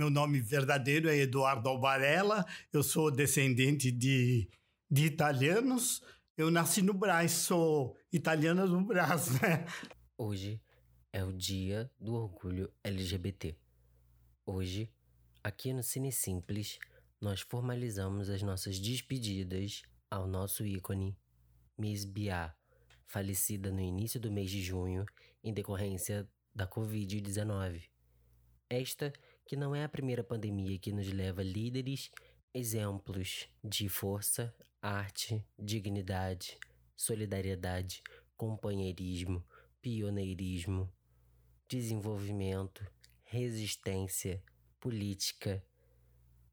[0.00, 4.48] Meu nome verdadeiro é Eduardo Albarella, eu sou descendente de,
[4.90, 6.02] de italianos.
[6.38, 9.66] Eu nasci no Brás, sou italiana do Brás, né?
[10.16, 10.58] Hoje
[11.12, 13.54] é o dia do orgulho LGBT.
[14.46, 14.90] Hoje,
[15.44, 16.78] aqui no Cine Simples,
[17.20, 21.14] nós formalizamos as nossas despedidas ao nosso ícone,
[21.76, 22.54] Miss Bia,
[23.06, 25.04] falecida no início do mês de junho
[25.44, 27.82] em decorrência da Covid-19.
[28.70, 29.12] Esta
[29.50, 32.08] que não é a primeira pandemia que nos leva líderes,
[32.54, 36.56] exemplos de força, arte, dignidade,
[36.96, 38.00] solidariedade,
[38.36, 39.44] companheirismo,
[39.82, 40.88] pioneirismo,
[41.66, 42.86] desenvolvimento,
[43.24, 44.40] resistência,
[44.78, 45.60] política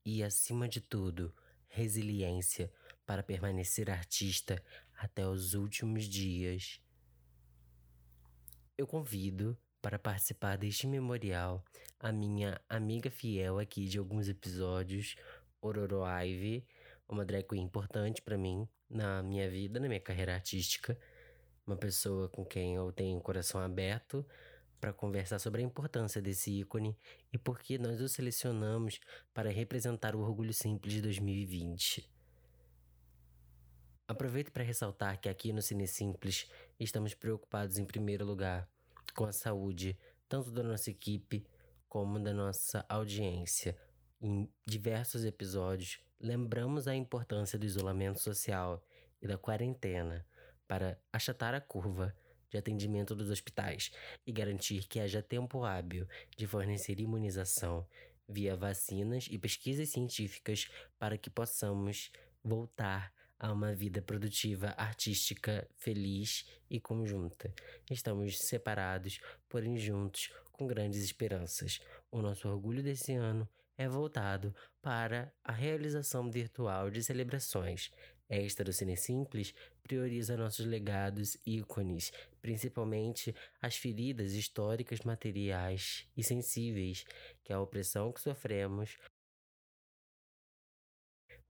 [0.03, 1.31] e, acima de tudo,
[1.67, 2.73] resiliência
[3.05, 4.59] para permanecer artista
[4.97, 6.81] até os últimos dias.
[8.75, 11.63] Eu convido para participar deste memorial
[11.99, 15.15] a minha amiga fiel aqui de alguns episódios,
[15.61, 16.65] Ororo Ivy,
[17.07, 20.97] uma drag queen importante para mim na minha vida, na minha carreira artística,
[21.65, 24.25] uma pessoa com quem eu tenho o coração aberto
[24.79, 26.95] para conversar sobre a importância desse ícone
[27.33, 28.99] e por que nós o selecionamos
[29.33, 32.09] para representar o Orgulho Simples de 2020.
[34.07, 38.69] Aproveito para ressaltar que aqui no Cine Simples estamos preocupados em primeiro lugar
[39.17, 39.97] com a saúde
[40.29, 41.43] tanto da nossa equipe
[41.89, 43.75] como da nossa audiência.
[44.21, 48.79] Em diversos episódios, lembramos a importância do isolamento social
[49.19, 50.23] e da quarentena
[50.67, 52.15] para achatar a curva
[52.47, 53.91] de atendimento dos hospitais
[54.25, 56.07] e garantir que haja tempo hábil
[56.37, 57.87] de fornecer imunização
[58.29, 62.11] via vacinas e pesquisas científicas para que possamos
[62.43, 67.53] voltar a uma vida produtiva, artística, feliz e conjunta.
[67.89, 71.79] Estamos separados, porém juntos, com grandes esperanças.
[72.11, 77.91] O nosso orgulho desse ano é voltado para a realização virtual de celebrações.
[78.29, 82.11] Esta do Cine Simples prioriza nossos legados ícones,
[82.41, 87.05] principalmente as feridas históricas materiais e sensíveis
[87.43, 88.97] que a opressão que sofremos,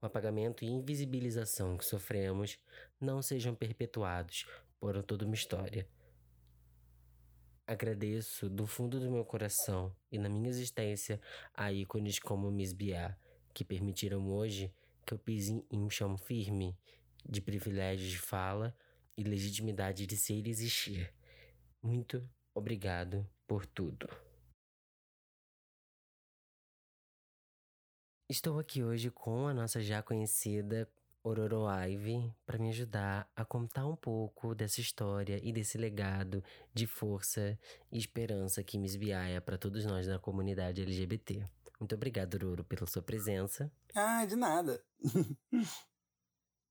[0.00, 2.58] o apagamento e invisibilização que sofremos
[3.00, 4.46] não sejam perpetuados
[4.78, 5.88] por toda uma história.
[7.66, 11.20] Agradeço do fundo do meu coração e na minha existência
[11.52, 13.18] a ícones como Miss Bia,
[13.52, 14.72] que permitiram hoje
[15.04, 16.76] que eu pise em um chão firme
[17.28, 18.74] de privilégios de fala
[19.16, 21.12] e legitimidade de ser e existir.
[21.82, 24.27] Muito obrigado por tudo.
[28.30, 30.86] Estou aqui hoje com a nossa já conhecida
[31.24, 36.44] Ororo Ivy para me ajudar a contar um pouco dessa história e desse legado
[36.74, 37.58] de força
[37.90, 41.42] e esperança que Miss Bia é para todos nós na comunidade LGBT.
[41.80, 43.72] Muito obrigado, Ororo, pela sua presença.
[43.94, 44.84] Ah, de nada.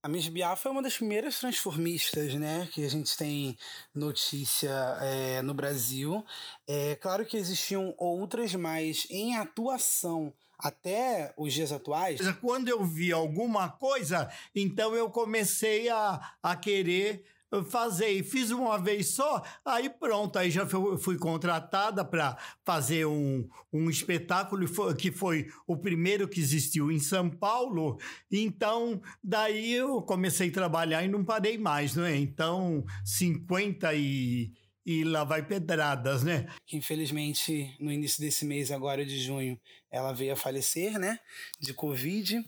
[0.03, 3.57] A Miss Biá foi uma das primeiras transformistas, né, que a gente tem
[3.95, 4.69] notícia
[5.01, 6.23] é, no Brasil.
[6.67, 12.19] É claro que existiam outras, mas em atuação até os dias atuais.
[12.41, 17.23] Quando eu vi alguma coisa, então eu comecei a, a querer
[17.69, 23.05] fazer e fiz uma vez só, aí pronto, aí já fui, fui contratada para fazer
[23.05, 27.97] um, um espetáculo que foi o primeiro que existiu em São Paulo,
[28.29, 32.17] então daí eu comecei a trabalhar e não parei mais, não é?
[32.17, 34.51] Então, 50 e
[34.87, 36.47] e lá vai pedradas, né?
[36.71, 39.59] Infelizmente, no início desse mês, agora de junho,
[39.91, 41.19] ela veio a falecer, né?
[41.59, 42.41] De Covid.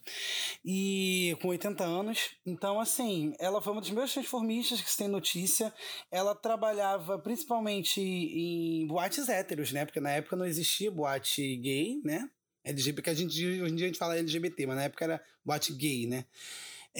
[0.64, 2.32] E com 80 anos.
[2.46, 5.74] Então, assim, ela foi uma das primeiras transformistas que se tem notícia.
[6.10, 9.84] Ela trabalhava principalmente em boates héteros, né?
[9.84, 12.30] Porque na época não existia boate gay, né?
[12.64, 15.22] LGBT, que a gente, hoje em dia a gente fala LGBT, mas na época era
[15.44, 16.24] boate gay, né?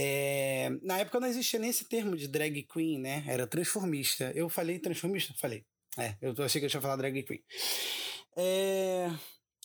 [0.02, 3.22] É, na época não existia nem esse termo de drag queen, né?
[3.28, 4.32] Era transformista.
[4.34, 5.34] Eu falei transformista?
[5.38, 5.66] Falei.
[5.98, 7.44] É, eu achei que eu tinha falado drag queen.
[8.38, 9.10] É,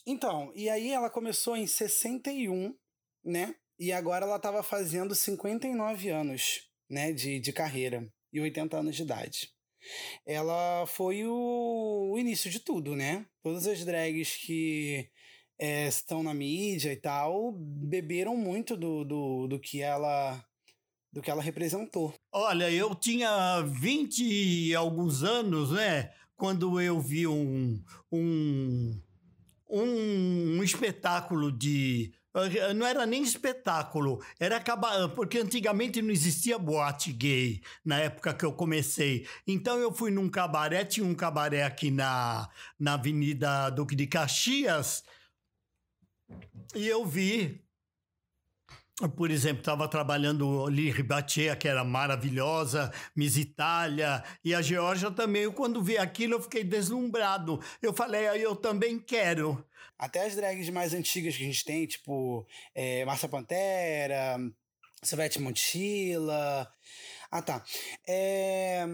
[0.04, 2.76] então, e aí ela começou em 61,
[3.24, 3.54] né?
[3.78, 9.02] E agora ela estava fazendo 59 anos, né, de, de carreira e 80 anos de
[9.02, 9.50] idade.
[10.26, 13.24] Ela foi o, o início de tudo, né?
[13.40, 15.08] Todas as drags que
[15.58, 20.42] é, estão na mídia e tal, beberam muito do, do, do que ela
[21.12, 22.12] do que ela representou.
[22.32, 26.10] Olha, eu tinha 20 e alguns anos, né?
[26.34, 27.80] Quando eu vi um,
[28.10, 29.00] um,
[29.70, 32.12] um, espetáculo de
[32.74, 38.44] não era nem espetáculo, era acabar, porque antigamente não existia boate gay na época que
[38.44, 39.24] eu comecei.
[39.46, 45.04] Então eu fui num cabaré, tinha um cabaré aqui na, na Avenida Duque de Caxias,
[46.74, 47.64] E eu vi
[49.16, 55.42] por exemplo, estava trabalhando ali Ribatia, que era maravilhosa, Miss Itália, e a Geórgia também.
[55.42, 57.60] Eu, quando vi aquilo, eu fiquei deslumbrado.
[57.82, 59.64] Eu falei, aí eu também quero.
[59.98, 64.38] Até as drags mais antigas que a gente tem, tipo é, Pantera,
[65.02, 66.70] Silvete Montilla.
[67.32, 67.64] Ah, tá.
[68.06, 68.86] É,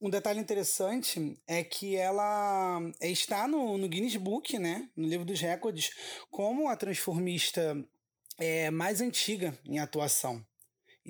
[0.00, 4.88] um detalhe interessante é que ela está no, no Guinness Book, né?
[4.96, 5.90] No livro dos recordes,
[6.30, 7.76] como a transformista
[8.38, 10.44] é, mais antiga em atuação.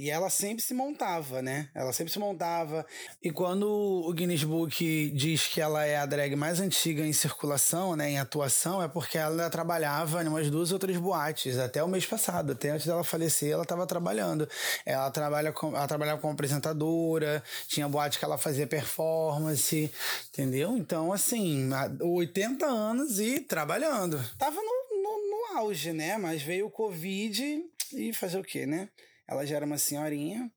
[0.00, 1.69] E ela sempre se montava, né?
[1.75, 2.87] Ela sempre se montava.
[3.23, 7.94] E quando o Guinness Book diz que ela é a drag mais antiga em circulação,
[7.94, 11.88] né, em atuação, é porque ela trabalhava em umas duas ou três boates até o
[11.88, 14.49] mês passado, até antes dela falecer, ela estava trabalhando.
[14.87, 19.93] Ela trabalha com, ela trabalhava como apresentadora, tinha boate que ela fazia performance,
[20.32, 20.79] entendeu?
[20.79, 21.69] Então, assim,
[22.00, 24.19] 80 anos e trabalhando.
[24.38, 26.17] Tava no, no, no auge, né?
[26.17, 27.62] Mas veio o Covid
[27.93, 28.88] e fazer o quê, né?
[29.31, 30.50] Ela já era uma senhorinha.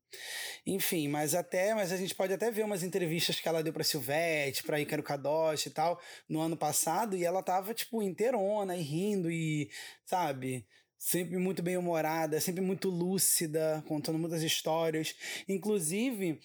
[0.66, 3.84] Enfim, mas até, mas a gente pode até ver umas entrevistas que ela deu para
[3.84, 8.82] Silvete, para Ícaro Kadoshi e tal, no ano passado, e ela tava tipo inteirona e
[8.82, 9.70] rindo e,
[10.06, 10.66] sabe,
[10.98, 15.16] sempre muito bem humorada, sempre muito lúcida, contando muitas histórias.
[15.48, 16.40] Inclusive,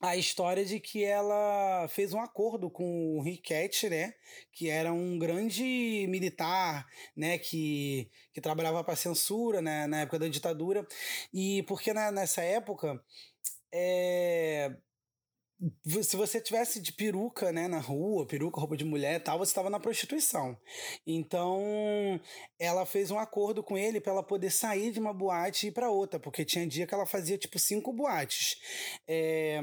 [0.00, 4.14] a história de que ela fez um acordo com o Riquet, né,
[4.52, 6.86] que era um grande militar,
[7.16, 10.86] né, que, que trabalhava para censura, né, na época da ditadura,
[11.32, 13.02] e porque né, nessa época
[13.72, 14.76] é,
[16.02, 19.70] se você tivesse de peruca, né, na rua, peruca, roupa de mulher, tal, você estava
[19.70, 20.58] na prostituição.
[21.06, 22.20] Então,
[22.58, 25.72] ela fez um acordo com ele para ela poder sair de uma boate e ir
[25.72, 28.56] para outra, porque tinha dia que ela fazia tipo cinco boates.
[29.08, 29.60] É,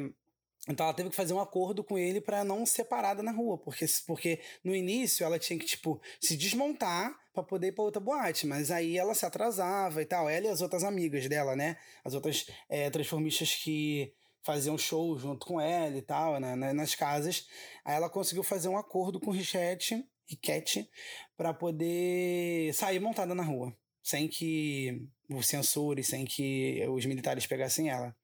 [0.68, 3.58] então ela teve que fazer um acordo com ele para não ser parada na rua,
[3.58, 8.00] porque, porque no início ela tinha que, tipo, se desmontar para poder ir pra outra
[8.00, 11.78] boate, mas aí ela se atrasava e tal, ela e as outras amigas dela, né?
[12.04, 14.14] As outras é, transformistas que
[14.44, 16.56] faziam show junto com ela e tal, né?
[16.74, 17.48] nas casas.
[17.86, 20.90] Aí ela conseguiu fazer um acordo com o Richette, Riquete
[21.36, 27.90] para poder sair montada na rua, sem que o censure, sem que os militares pegassem
[27.90, 28.16] ela,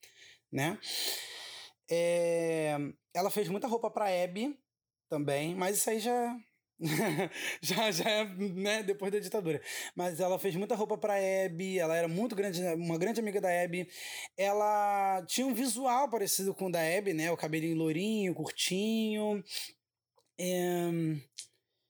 [0.52, 0.78] né?
[1.90, 2.78] É,
[3.14, 4.58] ela fez muita roupa pra Abby
[5.10, 6.38] também, mas isso aí já.
[7.60, 9.62] já, já é, né, depois da ditadura.
[9.96, 13.50] Mas ela fez muita roupa pra Abby, ela era muito grande, uma grande amiga da
[13.64, 13.90] Abby.
[14.38, 17.32] Ela tinha um visual parecido com o da Abby, né?
[17.32, 19.44] O cabelinho lourinho, curtinho.
[20.40, 20.92] É...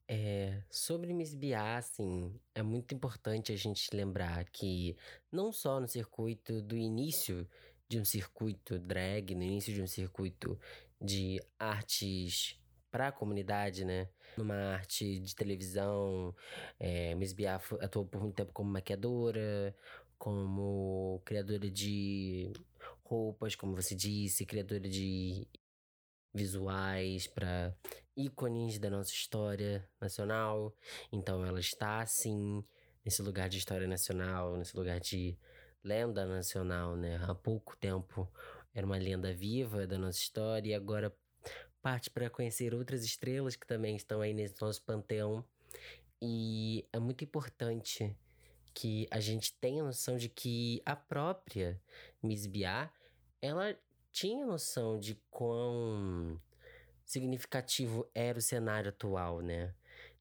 [0.10, 4.96] É, sobre Miss Bia, assim, é muito importante a gente lembrar que
[5.30, 7.46] não só no circuito do início
[7.90, 10.60] de um circuito drag, no início de um circuito
[11.02, 12.60] de artes
[12.92, 14.10] para a comunidade, né?
[14.38, 16.36] Numa arte de televisão,
[16.80, 19.76] é, Miss Biaf atuou por muito tempo como maquiadora,
[20.18, 22.52] como criadora de
[23.04, 25.48] roupas, como você disse, criadora de
[26.34, 27.76] visuais para
[28.16, 30.76] ícones da nossa história nacional.
[31.12, 32.64] Então ela está assim
[33.04, 35.38] nesse lugar de história nacional, nesse lugar de
[35.88, 37.18] lenda nacional, né?
[37.24, 38.30] Há pouco tempo
[38.74, 41.16] era uma lenda viva da nossa história e agora
[41.82, 45.44] parte para conhecer outras estrelas que também estão aí nesse nosso panteão.
[46.22, 48.14] E é muito importante
[48.74, 51.82] que a gente tenha noção de que a própria
[52.22, 52.92] Miss Bia,
[53.42, 53.76] ela
[54.12, 56.40] tinha noção de quão
[57.06, 59.74] significativo era o cenário atual, né?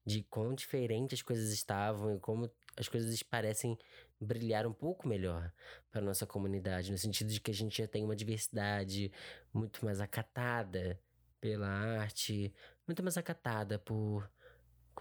[0.05, 3.77] De quão diferentes as coisas estavam e como as coisas parecem
[4.19, 5.51] brilhar um pouco melhor
[5.91, 9.11] para nossa comunidade, no sentido de que a gente já tem uma diversidade
[9.53, 10.99] muito mais acatada
[11.39, 12.53] pela arte,
[12.87, 14.29] muito mais acatada por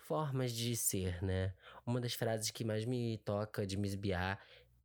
[0.00, 1.54] formas de ser, né?
[1.85, 4.38] Uma das frases que mais me toca de Miss Bia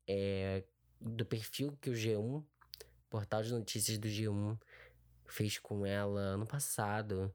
[0.08, 0.64] é
[1.00, 2.44] do perfil que o G1,
[3.10, 4.58] portal de notícias do G1,
[5.28, 7.34] fez com ela no passado.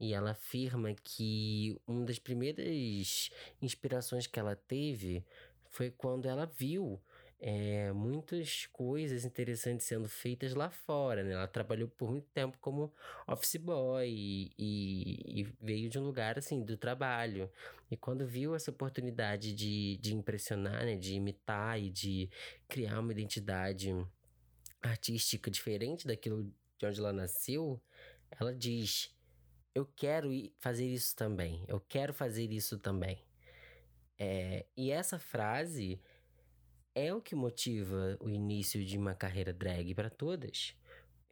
[0.00, 5.24] E ela afirma que uma das primeiras inspirações que ela teve
[5.70, 7.00] foi quando ela viu
[7.40, 11.32] é, muitas coisas interessantes sendo feitas lá fora, né?
[11.32, 12.92] Ela trabalhou por muito tempo como
[13.26, 17.50] office boy e, e, e, veio de um lugar, assim, do trabalho.
[17.90, 20.96] E quando viu essa oportunidade de, de impressionar, né?
[20.96, 22.28] De imitar e de
[22.66, 23.94] criar uma identidade
[24.82, 27.80] artística diferente daquilo de onde ela nasceu,
[28.30, 29.14] ela diz...
[29.74, 31.64] Eu quero fazer isso também.
[31.68, 33.27] Eu quero fazer isso também.
[34.18, 36.00] É, e essa frase
[36.94, 40.74] é o que motiva o início de uma carreira drag para todas.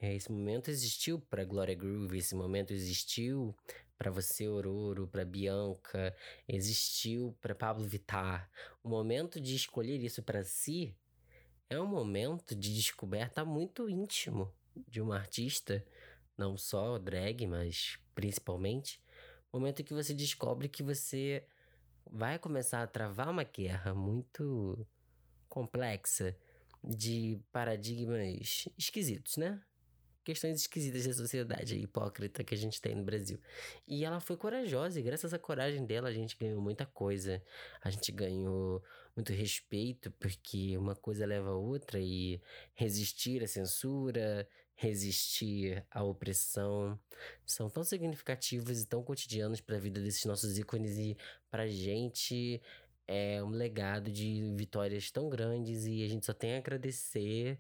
[0.00, 3.57] É, esse momento existiu para Gloria Groove, esse momento existiu
[3.99, 6.14] para você, Ororo, para Bianca,
[6.47, 8.49] existiu para Pablo Vittar.
[8.85, 10.95] O momento de escolher isso para si
[11.69, 14.52] é um momento de descoberta muito íntimo
[14.87, 15.85] de uma artista,
[16.37, 19.00] não só drag, mas principalmente.
[19.52, 21.43] Momento que você descobre que você
[22.10, 24.86] vai começar a travar uma guerra muito
[25.48, 26.36] complexa
[26.82, 29.60] de paradigmas esquisitos, né?
[30.25, 33.38] Questões esquisitas da sociedade hipócrita que a gente tem no Brasil.
[33.86, 37.40] E ela foi corajosa, e graças à coragem dela, a gente ganhou muita coisa.
[37.80, 38.82] A gente ganhou
[39.14, 42.40] muito respeito, porque uma coisa leva a outra, e
[42.75, 46.99] resistir à censura, resistir à opressão,
[47.45, 51.16] são tão significativos e tão cotidianos para a vida desses nossos ícones e
[51.50, 52.61] pra gente
[53.09, 57.59] é um legado de vitórias tão grandes e a gente só tem a agradecer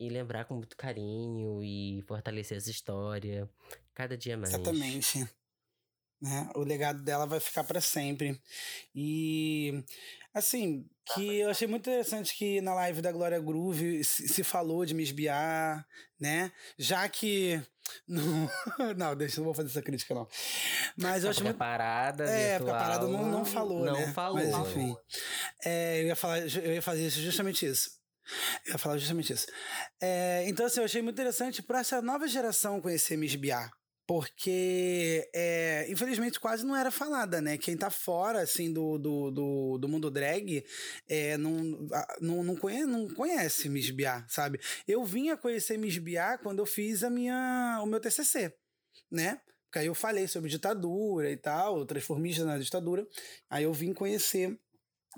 [0.00, 3.48] e lembrar com muito carinho e fortalecer essa história
[3.94, 4.52] cada dia mais.
[4.52, 5.28] Exatamente.
[6.20, 6.50] Né?
[6.54, 8.40] O legado dela vai ficar para sempre.
[8.94, 9.84] E
[10.34, 10.84] assim,
[11.14, 15.10] que eu achei muito interessante que na live da Glória Groove se, falou de Miss
[15.10, 15.86] Biar,
[16.20, 16.52] né?
[16.76, 17.62] Já que
[18.06, 18.50] não,
[18.96, 20.28] não, deixa, não vou fazer essa crítica não.
[20.96, 23.94] Mas eu acho muito a parada É, virtual, porque a parada não, não falou, não
[23.94, 24.12] né?
[24.12, 24.34] falou.
[24.34, 24.96] Mas enfim.
[25.64, 27.90] É, eu ia falar, eu ia fazer isso, justamente isso.
[28.66, 29.46] Eu ia falar justamente isso.
[30.00, 33.70] É, então, assim, eu achei muito interessante para essa nova geração conhecer Miss Biar
[34.08, 37.58] porque é, infelizmente quase não era falada, né?
[37.58, 40.64] Quem tá fora assim do, do, do, do mundo drag
[41.06, 41.86] é, não,
[42.18, 44.58] não, não, conhece, não conhece Miss Biá, sabe?
[44.86, 48.50] Eu vim a conhecer Miss Biá quando eu fiz a minha, o meu TCC,
[49.12, 49.42] né?
[49.66, 53.06] Porque aí eu falei sobre ditadura e tal, transformista na ditadura.
[53.50, 54.58] Aí eu vim conhecer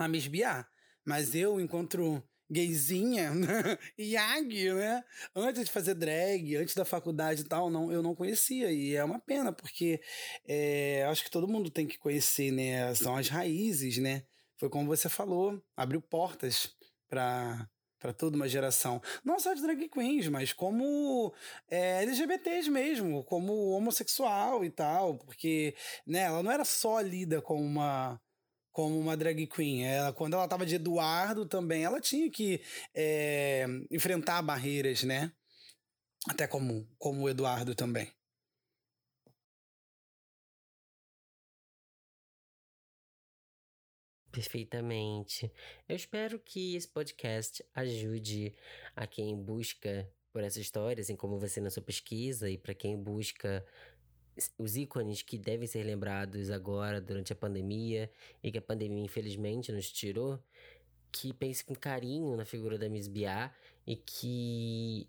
[0.01, 0.67] a Miss Biá.
[1.07, 2.21] Mas eu, enquanto
[2.51, 3.31] gayzinha,
[3.99, 5.05] Yag, né?
[5.35, 8.73] Antes de fazer drag, antes da faculdade e tal, não, eu não conhecia.
[8.73, 10.01] E é uma pena, porque
[10.47, 12.95] é, acho que todo mundo tem que conhecer, né?
[12.95, 14.25] São as raízes, né?
[14.57, 16.75] Foi como você falou, abriu portas
[17.09, 17.69] para
[18.01, 19.01] para toda uma geração.
[19.23, 21.35] Não só de drag queens, mas como
[21.69, 25.75] é, LGBTs mesmo, como homossexual e tal, porque
[26.07, 28.19] né, ela não era só lida como uma
[28.73, 29.85] como uma drag queen.
[29.85, 32.63] Ela, quando ela tava de Eduardo também, ela tinha que
[32.95, 35.33] é, enfrentar barreiras, né?
[36.29, 38.13] Até como, como o Eduardo também.
[44.31, 45.53] Perfeitamente.
[45.89, 48.55] Eu espero que esse podcast ajude
[48.95, 52.97] a quem busca por essa história, assim como você na sua pesquisa, e para quem
[52.97, 53.67] busca
[54.59, 58.11] os ícones que devem ser lembrados agora durante a pandemia
[58.43, 60.43] e que a pandemia infelizmente nos tirou,
[61.13, 63.53] que pense com carinho na figura da Miss Biá
[63.87, 65.09] e que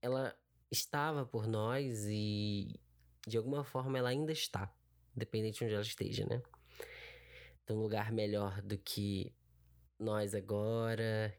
[0.00, 0.36] ela
[0.70, 2.80] estava por nós e
[3.26, 4.74] de alguma forma ela ainda está,
[5.14, 6.42] independente de onde ela esteja, né?
[7.62, 9.32] Então, um lugar melhor do que
[9.98, 11.32] nós agora,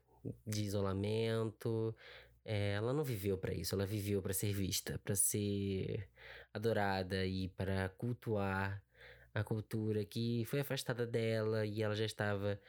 [0.48, 1.94] de isolamento,
[2.46, 6.10] é, ela não viveu para isso, ela viveu para ser vista, para ser
[6.54, 8.84] adorada e para cultuar
[9.34, 12.60] a cultura que foi afastada dela e ela já estava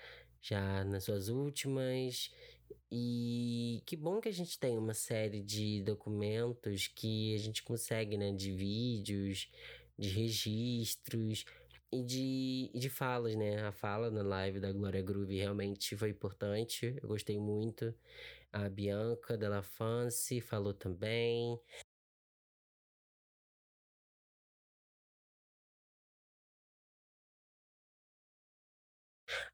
[0.40, 2.32] já nas suas últimas.
[2.90, 8.16] E que bom que a gente tem uma série de documentos que a gente consegue,
[8.16, 9.50] né, de vídeos,
[9.98, 11.44] de registros
[11.90, 13.62] e de, e de falas, né?
[13.66, 17.94] A fala na live da Glória Groove realmente foi importante, eu gostei muito.
[18.54, 21.58] A Bianca Della Fancy falou também.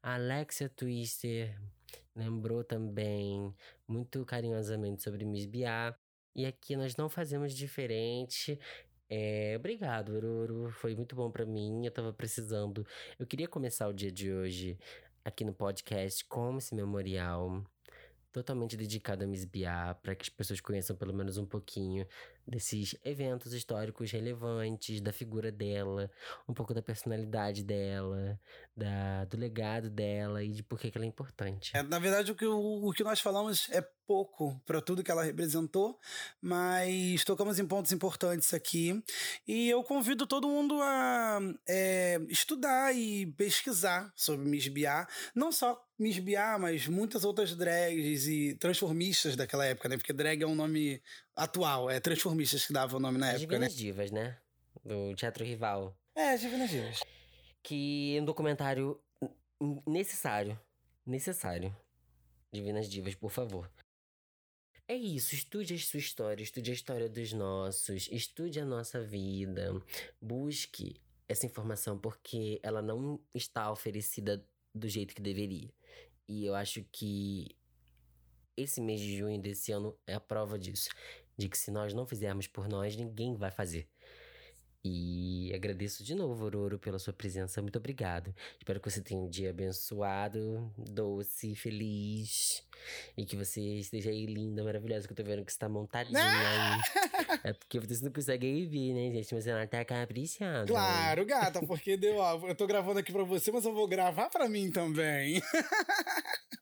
[0.03, 1.59] A Alexia Twister
[2.15, 3.51] lembrou também
[3.87, 5.97] muito carinhosamente sobre Miss Biá.
[6.35, 8.59] E aqui nós não fazemos diferente.
[9.09, 10.69] É, obrigado, Ururu.
[10.73, 11.83] Foi muito bom para mim.
[11.85, 12.85] Eu tava precisando.
[13.17, 14.77] Eu queria começar o dia de hoje
[15.25, 17.63] aqui no podcast com esse memorial
[18.31, 22.07] totalmente dedicado a Miss Biá, para que as pessoas conheçam pelo menos um pouquinho
[22.47, 26.09] desses eventos históricos relevantes, da figura dela,
[26.47, 28.39] um pouco da personalidade dela,
[28.75, 31.71] da, do legado dela e de por que, ela é importante.
[31.75, 33.81] É, na verdade, o que, o, o que nós falamos é
[34.11, 35.97] pouco para tudo que ela representou,
[36.41, 39.01] mas tocamos em pontos importantes aqui.
[39.47, 45.81] E eu convido todo mundo a é, estudar e pesquisar sobre Miss Biá, não só
[45.97, 49.95] Miss Biá, mas muitas outras drags e transformistas daquela época, né?
[49.95, 51.01] Porque drag é um nome
[51.35, 53.67] atual, é transformistas que davam o nome na As época, né?
[53.67, 54.37] Divinas Divas, né?
[54.83, 55.97] Do Teatro Rival.
[56.15, 56.99] É, Divinas Divas.
[57.63, 58.99] Que é um documentário
[59.87, 60.59] necessário.
[61.05, 61.75] Necessário.
[62.51, 63.71] Divinas Divas, por favor.
[64.87, 69.71] É isso, estude a sua história, estude a história dos nossos, estude a nossa vida,
[70.21, 74.45] busque essa informação porque ela não está oferecida
[74.75, 75.73] do jeito que deveria.
[76.27, 77.55] E eu acho que
[78.55, 80.89] esse mês de junho desse ano é a prova disso.
[81.37, 83.87] De que se nós não fizermos por nós, ninguém vai fazer.
[84.83, 87.61] E agradeço de novo, Ororo, pela sua presença.
[87.61, 88.33] Muito obrigado.
[88.57, 92.63] Espero que você tenha um dia abençoado, doce, feliz.
[93.15, 96.19] E que você esteja aí linda, maravilhosa, que eu tô vendo que você tá montadinha
[96.19, 96.81] aí.
[97.43, 99.35] É porque vocês não conseguem ver, né, gente?
[99.35, 100.65] Mas ela tá caprichada.
[100.65, 104.29] Claro, gata, porque deu, ó, eu tô gravando aqui pra você, mas eu vou gravar
[104.29, 105.41] pra mim também.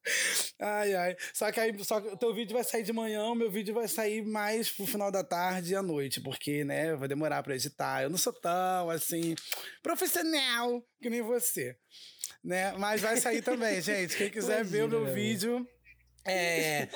[0.60, 1.16] ai, ai.
[1.34, 3.74] Só que aí, só que o teu vídeo vai sair de manhã, o meu vídeo
[3.74, 7.56] vai sair mais pro final da tarde e à noite, porque, né, vai demorar pra
[7.56, 8.04] editar.
[8.04, 9.36] Eu não sou tão, assim,
[9.82, 11.76] profissional que nem você,
[12.44, 12.74] né?
[12.78, 14.16] Mas vai sair também, gente.
[14.16, 15.14] Quem quiser Imagina, ver o meu né?
[15.14, 15.68] vídeo
[16.26, 16.88] é, é,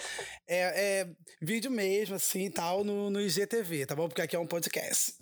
[0.47, 1.09] é,
[1.41, 4.07] vídeo mesmo, assim, tal, no, no IGTV, tá bom?
[4.07, 5.15] Porque aqui é um podcast.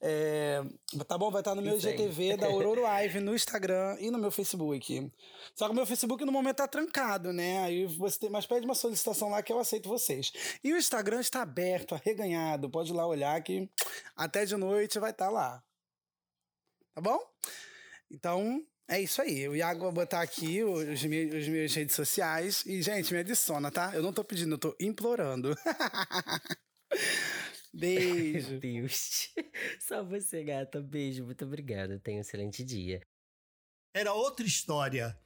[0.00, 0.62] É,
[1.06, 1.30] tá bom?
[1.30, 5.12] Vai estar no meu IGTV da Aurora Live no Instagram e no meu Facebook.
[5.54, 7.62] Só que o meu Facebook no momento tá trancado, né?
[7.62, 10.32] Aí você tem, mas pede uma solicitação lá que eu aceito vocês.
[10.64, 12.70] E o Instagram está aberto, arreganhado.
[12.70, 13.68] Pode ir lá olhar que
[14.16, 15.62] até de noite vai estar tá lá.
[16.94, 17.18] Tá bom?
[18.10, 19.48] Então, é isso aí.
[19.48, 22.64] O Iago vai botar aqui os meus, os meus redes sociais.
[22.66, 23.92] E, gente, me adiciona, tá?
[23.94, 25.56] Eu não tô pedindo, eu tô implorando.
[27.72, 28.50] Beijo.
[28.50, 29.30] Meu Deus.
[29.80, 30.80] Só você, gata.
[30.80, 31.24] Beijo.
[31.24, 31.98] Muito obrigada.
[32.00, 33.00] Tenha um excelente dia.
[33.94, 35.18] Era outra história.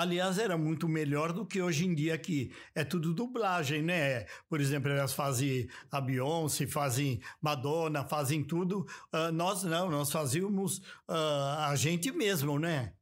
[0.00, 4.24] Aliás, era muito melhor do que hoje em dia, que é tudo dublagem, né?
[4.48, 8.86] Por exemplo, elas fazem a Beyoncé, fazem Madonna, fazem tudo.
[9.12, 12.94] Uh, nós não, nós fazíamos uh, a gente mesmo, né?